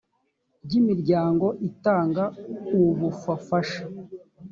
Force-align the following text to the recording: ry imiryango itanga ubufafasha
ry 0.63 0.73
imiryango 0.79 1.45
itanga 1.69 2.23
ubufafasha 2.79 3.83